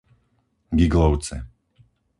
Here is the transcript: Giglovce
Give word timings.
Giglovce 0.79 1.37